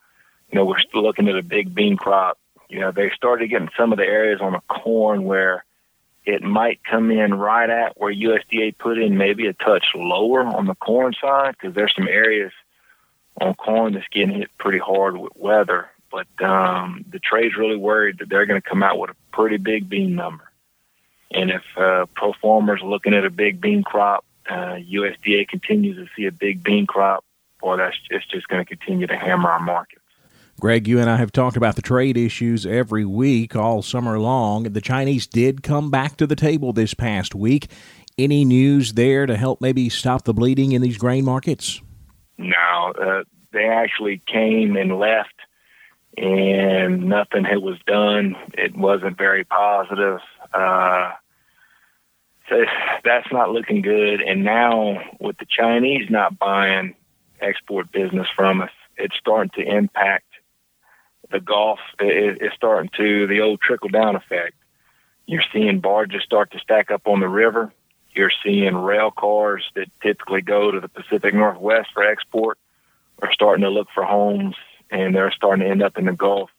[0.51, 2.37] you know, we're still looking at a big bean crop.
[2.69, 5.63] You know, they started getting some of the areas on the corn where
[6.25, 10.65] it might come in right at where USDA put in, maybe a touch lower on
[10.65, 12.51] the corn side, because there's some areas
[13.41, 15.89] on corn that's getting hit pretty hard with weather.
[16.11, 19.57] But um, the trade's really worried that they're going to come out with a pretty
[19.57, 20.43] big bean number.
[21.31, 25.97] And if uh, pro farmers are looking at a big bean crop, uh, USDA continues
[25.97, 27.23] to see a big bean crop,
[27.59, 30.01] boy, that's it's just going to continue to hammer our markets.
[30.59, 34.63] Greg, you and I have talked about the trade issues every week all summer long.
[34.63, 37.69] The Chinese did come back to the table this past week.
[38.17, 41.81] Any news there to help maybe stop the bleeding in these grain markets?
[42.37, 45.33] No, uh, they actually came and left,
[46.17, 48.35] and nothing was done.
[48.53, 50.19] It wasn't very positive.
[50.53, 51.11] Uh,
[52.49, 52.65] so
[53.03, 54.21] that's not looking good.
[54.21, 56.95] And now with the Chinese not buying
[57.39, 60.25] export business from us, it's starting to impact
[61.31, 61.79] the Gulf.
[61.99, 64.55] it's starting to the old trickle down effect.
[65.25, 67.73] You're seeing barges start to stack up on the river,
[68.13, 72.57] You're seeing rail cars that typically go to the Pacific Northwest for export
[73.21, 74.55] are starting to look for homes
[74.91, 76.49] and they're starting to end up in the Gulf.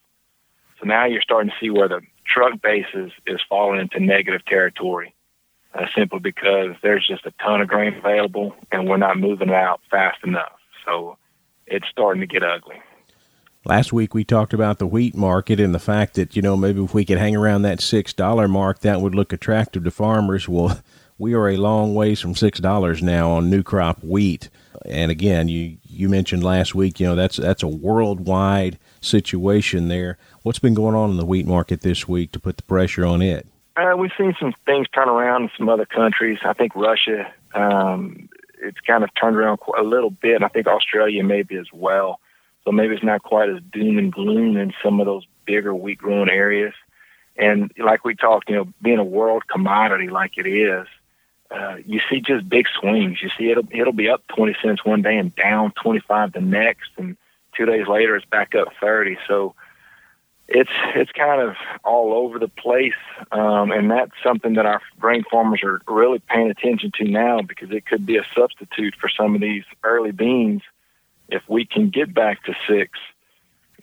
[0.80, 5.14] So now you're starting to see where the truck basis is falling into negative territory
[5.74, 9.54] uh, simply because there's just a ton of grain available and we're not moving it
[9.54, 10.52] out fast enough.
[10.84, 11.16] So
[11.66, 12.80] it's starting to get ugly.
[13.66, 16.84] Last week we talked about the wheat market and the fact that, you know, maybe
[16.84, 20.48] if we could hang around that $6 mark, that would look attractive to farmers.
[20.48, 20.80] Well,
[21.18, 24.50] we are a long ways from $6 now on new crop wheat.
[24.84, 30.18] And again, you, you mentioned last week, you know, that's, that's a worldwide situation there.
[30.42, 33.22] What's been going on in the wheat market this week to put the pressure on
[33.22, 33.46] it?
[33.76, 36.38] Uh, we've seen some things turn around in some other countries.
[36.44, 38.28] I think Russia, um,
[38.62, 40.42] it's kind of turned around a little bit.
[40.42, 42.20] I think Australia maybe as well.
[42.64, 45.98] So maybe it's not quite as doom and gloom in some of those bigger wheat
[45.98, 46.72] growing areas.
[47.36, 50.86] And like we talked, you know, being a world commodity like it is,
[51.50, 53.20] uh, you see just big swings.
[53.22, 56.90] You see it'll it'll be up 20 cents one day and down 25 the next,
[56.96, 57.16] and
[57.56, 59.16] two days later it's back up 30.
[59.28, 59.54] So
[60.46, 62.92] it's it's kind of all over the place,
[63.32, 67.70] um, and that's something that our grain farmers are really paying attention to now because
[67.70, 70.60] it could be a substitute for some of these early beans
[71.28, 72.98] if we can get back to six,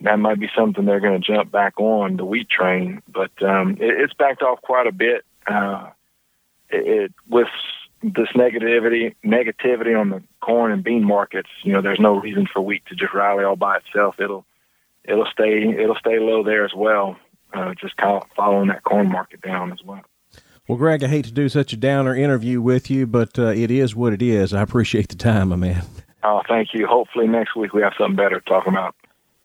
[0.00, 3.02] that might be something they're going to jump back on the wheat train.
[3.08, 5.24] But um, it, it's backed off quite a bit.
[5.46, 5.90] Uh,
[6.70, 7.48] it, it with
[8.02, 12.60] this negativity negativity on the corn and bean markets, you know, there's no reason for
[12.60, 14.16] wheat to just rally all by itself.
[14.18, 14.44] It'll
[15.04, 17.16] it'll stay it'll stay low there as well.
[17.54, 20.02] Uh, just kind of following that corn market down as well.
[20.68, 23.70] Well, Greg, I hate to do such a downer interview with you, but uh, it
[23.70, 24.54] is what it is.
[24.54, 25.84] I appreciate the time, my man.
[26.22, 26.86] Oh, thank you.
[26.86, 28.94] Hopefully next week we have something better to talk about.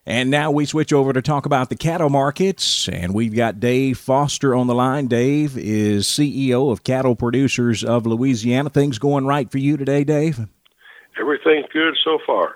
[0.06, 3.98] And now we switch over to talk about the cattle markets, and we've got Dave
[3.98, 5.08] Foster on the line.
[5.08, 8.70] Dave is CEO of Cattle Producers of Louisiana.
[8.70, 10.48] Things going right for you today, Dave?
[11.20, 12.56] Everything's good so far.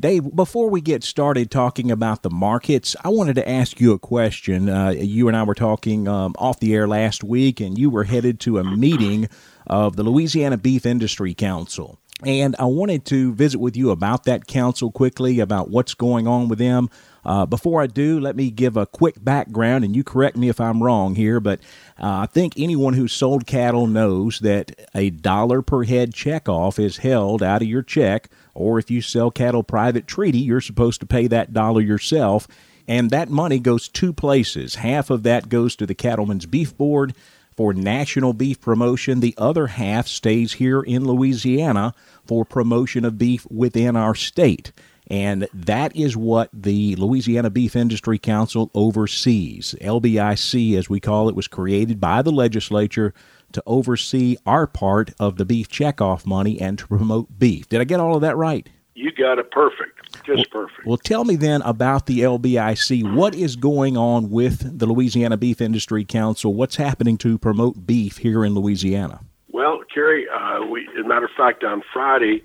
[0.00, 3.98] Dave, before we get started talking about the markets, I wanted to ask you a
[3.98, 4.68] question.
[4.68, 8.02] Uh, you and I were talking um, off the air last week, and you were
[8.02, 9.28] headed to a meeting
[9.66, 12.00] of the Louisiana Beef Industry Council.
[12.24, 16.48] And I wanted to visit with you about that council quickly, about what's going on
[16.48, 16.88] with them.
[17.24, 20.60] Uh, before I do, let me give a quick background, and you correct me if
[20.60, 21.60] I'm wrong here, but
[22.00, 26.98] uh, I think anyone who's sold cattle knows that a dollar per head checkoff is
[26.98, 31.06] held out of your check, or if you sell cattle private treaty, you're supposed to
[31.06, 32.48] pay that dollar yourself.
[32.88, 34.74] And that money goes two places.
[34.76, 37.14] Half of that goes to the Cattlemen's Beef Board
[37.56, 39.20] for national beef promotion.
[39.20, 41.94] The other half stays here in Louisiana
[42.26, 44.72] for promotion of beef within our state.
[45.12, 49.74] And that is what the Louisiana Beef Industry Council oversees.
[49.82, 53.12] LBIC, as we call it, was created by the legislature
[53.52, 57.68] to oversee our part of the beef checkoff money and to promote beef.
[57.68, 58.66] Did I get all of that right?
[58.94, 60.00] You got it perfect.
[60.24, 60.86] Just perfect.
[60.86, 63.14] Well, tell me then about the LBIC.
[63.14, 66.54] What is going on with the Louisiana Beef Industry Council?
[66.54, 69.20] What's happening to promote beef here in Louisiana?
[69.48, 72.42] Well, Carrie, uh, we, as a matter of fact, on Friday,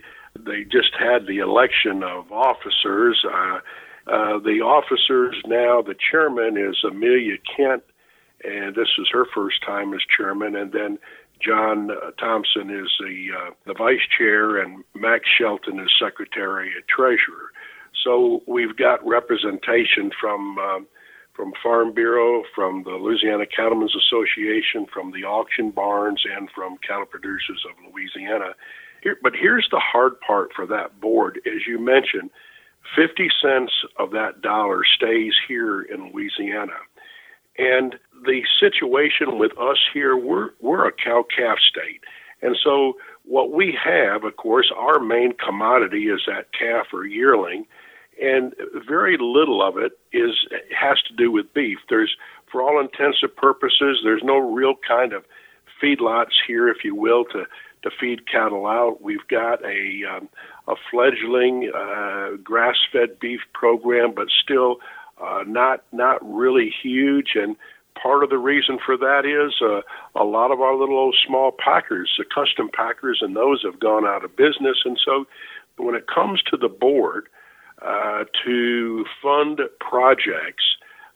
[0.48, 3.24] they just had the election of officers.
[3.26, 3.60] Uh,
[4.08, 7.84] uh, the officers now, the chairman is Amelia Kent,
[8.44, 10.56] and this is her first time as chairman.
[10.56, 10.98] And then
[11.42, 16.84] John uh, Thompson is the uh, the vice chair, and Max Shelton is secretary and
[16.88, 17.52] treasurer.
[18.04, 20.88] So we've got representation from um,
[21.34, 27.06] from Farm Bureau, from the Louisiana Cattlemen's Association, from the auction barns, and from Cattle
[27.06, 28.56] Producers of Louisiana.
[29.04, 31.40] Here, but here's the hard part for that board.
[31.46, 32.30] As you mentioned,
[32.96, 36.78] 50 cents of that dollar stays here in Louisiana.
[37.58, 42.02] And the situation with us here, we're, we're a cow calf state.
[42.42, 47.66] And so what we have, of course, our main commodity is that calf or yearling
[48.22, 48.54] and
[48.88, 50.32] very little of it is
[50.78, 51.78] has to do with beef.
[51.90, 52.16] There's,
[52.52, 55.24] for all intents and purposes, there's no real kind of
[55.82, 57.46] feedlots here, if you will, to
[57.84, 59.02] to feed cattle out.
[59.02, 60.30] We've got a um,
[60.68, 64.78] a fledgling uh, grass-fed beef program, but still
[65.22, 67.32] uh, not not really huge.
[67.36, 67.56] And
[68.02, 69.82] part of the reason for that is uh,
[70.20, 74.06] a lot of our little old small packers, the custom packers, and those have gone
[74.06, 74.78] out of business.
[74.86, 75.26] And so,
[75.78, 77.28] when it comes to the board,
[77.82, 80.64] uh, to fund projects,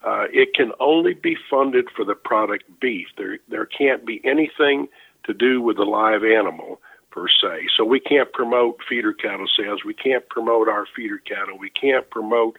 [0.03, 3.07] uh, it can only be funded for the product beef.
[3.17, 4.87] There, there can't be anything
[5.25, 7.67] to do with the live animal per se.
[7.75, 9.83] So we can't promote feeder cattle sales.
[9.85, 11.57] We can't promote our feeder cattle.
[11.57, 12.57] We can't promote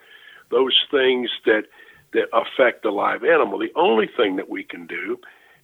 [0.51, 1.65] those things that
[2.13, 3.59] that affect the live animal.
[3.59, 5.19] The only thing that we can do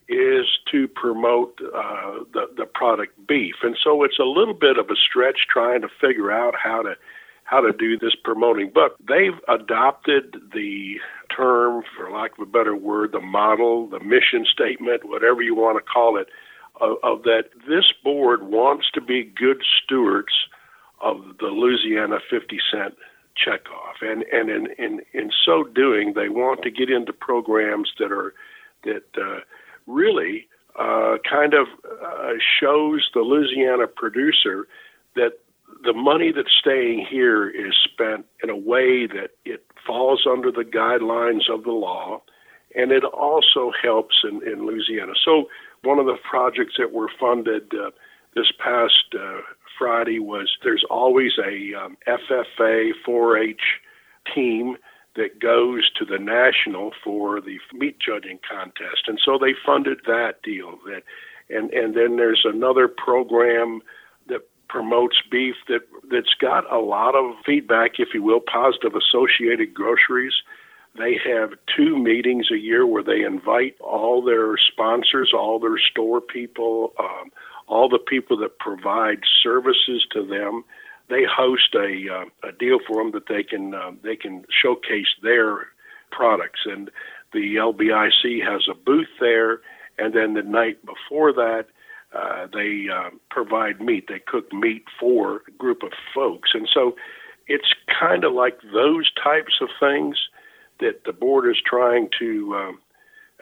[0.08, 4.88] is to promote uh, the the product beef, and so it's a little bit of
[4.88, 6.94] a stretch trying to figure out how to
[7.44, 8.70] how to do this promoting.
[8.74, 10.96] But they've adopted the
[11.34, 15.78] term, for lack of a better word, the model, the mission statement, whatever you want
[15.78, 16.28] to call it,
[16.80, 20.32] of, of that this board wants to be good stewards
[21.00, 22.94] of the Louisiana 50 cent
[23.36, 24.02] checkoff.
[24.02, 28.34] And, and in, in, in so doing, they want to get into programs that are,
[28.84, 29.40] that uh,
[29.86, 30.48] really
[30.78, 34.66] uh, kind of uh, shows the Louisiana producer
[35.14, 35.38] that
[35.84, 40.64] the money that's staying here is spent in a way that it falls under the
[40.64, 42.20] guidelines of the law,
[42.74, 45.12] and it also helps in, in Louisiana.
[45.24, 45.48] So,
[45.82, 47.90] one of the projects that were funded uh,
[48.34, 49.40] this past uh,
[49.78, 53.60] Friday was there's always a um, FFA 4-H
[54.34, 54.76] team
[55.16, 60.42] that goes to the national for the meat judging contest, and so they funded that
[60.42, 60.78] deal.
[60.86, 61.02] That,
[61.50, 63.80] and and then there's another program
[64.28, 69.74] that promotes beef that that's got a lot of feedback, if you will, positive associated
[69.74, 70.34] groceries.
[70.96, 76.20] They have two meetings a year where they invite all their sponsors, all their store
[76.20, 77.30] people, um,
[77.66, 80.64] all the people that provide services to them.
[81.08, 85.08] They host a uh, a deal for them that they can uh, they can showcase
[85.22, 85.68] their
[86.10, 86.90] products, and
[87.32, 89.60] the LBIC has a booth there.
[89.98, 91.66] And then the night before that,
[92.14, 94.06] uh, they uh, provide meat.
[94.08, 96.96] They cook meat for a group of folks, and so
[97.46, 100.16] it's kind of like those types of things
[100.80, 102.78] that the board is trying to um,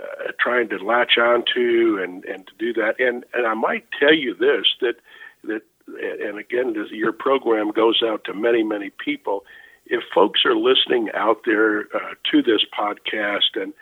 [0.01, 3.01] uh, trying to latch onto and and to do that.
[3.01, 4.97] And and I might tell you this that
[5.45, 9.45] that and again, this, your program goes out to many many people.
[9.87, 13.73] If folks are listening out there uh, to this podcast, and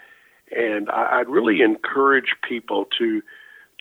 [0.54, 3.22] and I, I'd really encourage people to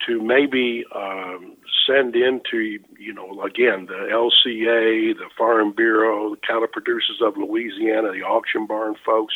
[0.07, 1.55] to maybe um,
[1.87, 8.11] send into, you know again the LCA, the Farm Bureau, the cattle producers of Louisiana,
[8.11, 9.35] the auction barn folks,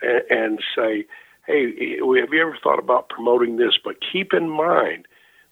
[0.00, 1.06] and, and say,
[1.46, 3.78] hey, have you ever thought about promoting this?
[3.82, 5.06] But keep in mind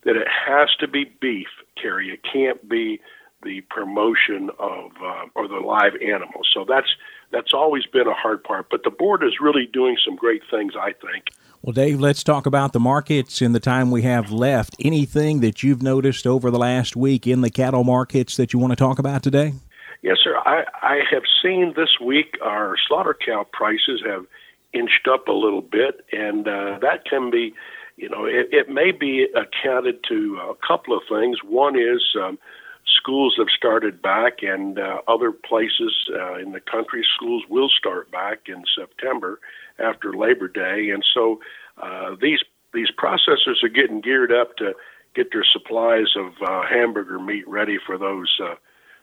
[0.04, 1.48] that it has to be beef,
[1.80, 2.10] Carrie.
[2.10, 3.00] It can't be
[3.42, 6.48] the promotion of uh, or the live animals.
[6.52, 6.88] So that's
[7.32, 8.68] that's always been a hard part.
[8.70, 11.30] But the board is really doing some great things, I think.
[11.62, 14.74] Well, Dave, let's talk about the markets in the time we have left.
[14.80, 18.70] Anything that you've noticed over the last week in the cattle markets that you want
[18.70, 19.52] to talk about today?
[20.00, 20.38] Yes, sir.
[20.38, 24.24] I, I have seen this week our slaughter cow prices have
[24.72, 27.52] inched up a little bit, and uh, that can be,
[27.98, 31.40] you know, it, it may be accounted to a couple of things.
[31.44, 32.38] One is um,
[32.86, 38.10] schools have started back, and uh, other places uh, in the country, schools will start
[38.10, 39.40] back in September
[39.80, 41.40] after Labor Day, and so
[41.82, 42.40] uh, these
[42.72, 44.74] these processors are getting geared up to
[45.14, 48.54] get their supplies of uh, hamburger meat ready for those uh,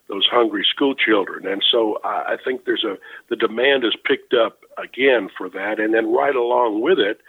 [0.07, 1.45] those hungry school children.
[1.45, 2.97] And so I, I think there's a
[3.29, 7.19] the demand has picked up again for that, and then right along with it,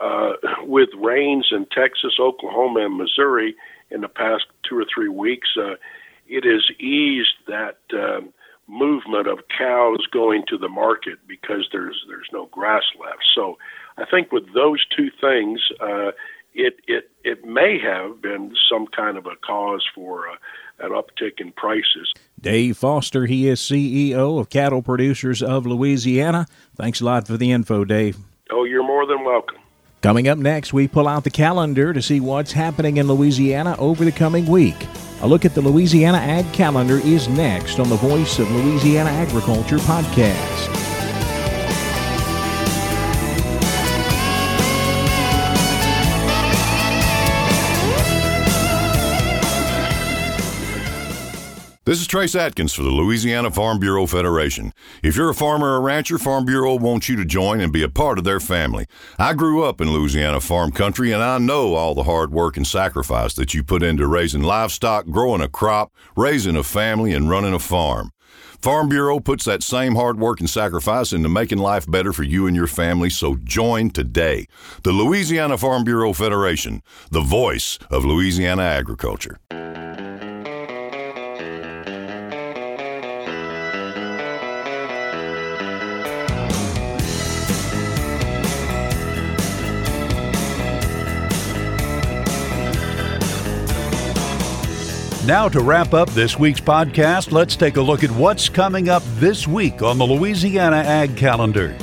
[0.00, 0.32] uh,
[0.62, 3.54] with rains in Texas, Oklahoma, and Missouri
[3.90, 5.74] in the past two or three weeks, uh,
[6.26, 7.78] it has eased that.
[7.92, 8.32] Um,
[8.68, 13.24] movement of cows going to the market because there's there's no grass left.
[13.34, 13.58] So
[13.96, 16.12] I think with those two things, uh,
[16.54, 20.36] it it it may have been some kind of a cause for uh,
[20.80, 22.12] an uptick in prices.
[22.40, 26.46] Dave Foster, he is CEO of Cattle Producers of Louisiana.
[26.74, 28.18] Thanks a lot for the info, Dave.
[28.50, 29.58] Oh, you're more than welcome.
[30.06, 34.04] Coming up next, we pull out the calendar to see what's happening in Louisiana over
[34.04, 34.86] the coming week.
[35.20, 39.78] A look at the Louisiana Ag Calendar is next on the Voice of Louisiana Agriculture
[39.78, 40.85] podcast.
[51.86, 54.72] This is Trace Adkins for the Louisiana Farm Bureau Federation.
[55.04, 57.88] If you're a farmer or rancher, Farm Bureau wants you to join and be a
[57.88, 58.86] part of their family.
[59.20, 62.66] I grew up in Louisiana farm country and I know all the hard work and
[62.66, 67.54] sacrifice that you put into raising livestock, growing a crop, raising a family, and running
[67.54, 68.10] a farm.
[68.60, 72.48] Farm Bureau puts that same hard work and sacrifice into making life better for you
[72.48, 74.48] and your family, so join today.
[74.82, 76.82] The Louisiana Farm Bureau Federation,
[77.12, 79.38] the voice of Louisiana agriculture.
[95.26, 99.02] Now, to wrap up this week's podcast, let's take a look at what's coming up
[99.16, 101.76] this week on the Louisiana Ag Calendar.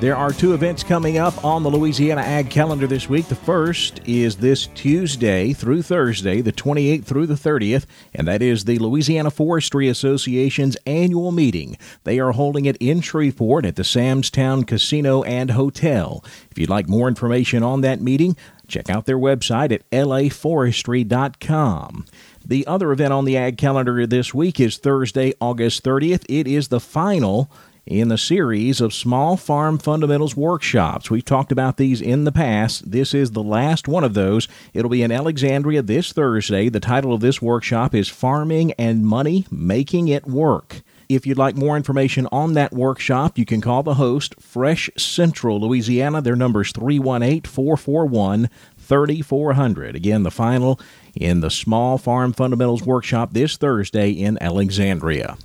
[0.00, 3.26] There are two events coming up on the Louisiana Ag calendar this week.
[3.26, 8.64] The first is this Tuesday through Thursday, the 28th through the 30th, and that is
[8.64, 11.76] the Louisiana Forestry Association's annual meeting.
[12.04, 16.24] They are holding it in Shreveport at the Sam's Town Casino and Hotel.
[16.50, 22.06] If you'd like more information on that meeting, check out their website at laforestry.com.
[22.44, 26.24] The other event on the Ag calendar this week is Thursday, August 30th.
[26.28, 27.50] It is the final
[27.86, 31.10] in the series of small farm fundamentals workshops.
[31.10, 32.90] We've talked about these in the past.
[32.90, 34.48] This is the last one of those.
[34.72, 36.68] It'll be in Alexandria this Thursday.
[36.68, 40.82] The title of this workshop is Farming and Money Making It Work.
[41.10, 45.60] If you'd like more information on that workshop, you can call the host, Fresh Central
[45.60, 46.22] Louisiana.
[46.22, 48.48] Their number is 318 441
[48.78, 49.96] 3400.
[49.96, 50.78] Again, the final
[51.16, 55.36] in the Small Farm Fundamentals Workshop this Thursday in Alexandria.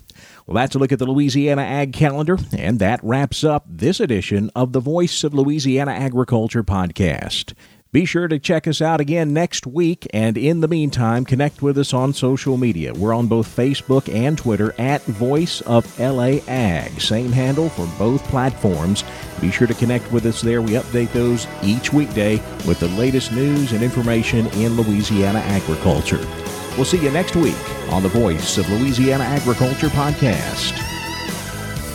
[0.45, 4.51] Well, that's a look at the Louisiana Ag Calendar, and that wraps up this edition
[4.55, 7.55] of the Voice of Louisiana Agriculture podcast.
[7.95, 11.77] Be sure to check us out again next week, and in the meantime, connect with
[11.77, 12.93] us on social media.
[12.93, 16.99] We're on both Facebook and Twitter at Voice of LA Ag.
[16.99, 19.05] Same handle for both platforms.
[19.39, 20.61] Be sure to connect with us there.
[20.61, 22.35] We update those each weekday
[22.67, 26.27] with the latest news and information in Louisiana agriculture.
[26.75, 27.55] We'll see you next week
[27.93, 30.94] on the Voice of Louisiana Agriculture podcast.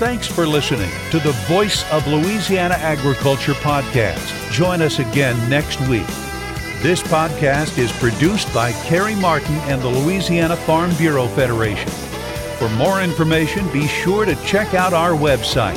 [0.00, 4.50] Thanks for listening to the Voice of Louisiana Agriculture podcast.
[4.50, 6.06] Join us again next week.
[6.80, 11.90] This podcast is produced by Carrie Martin and the Louisiana Farm Bureau Federation.
[12.56, 15.76] For more information, be sure to check out our website,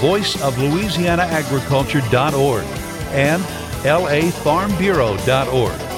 [0.00, 2.64] voiceoflouisianaagriculture.org
[3.14, 3.42] and
[3.84, 5.91] lafarmbureau.org.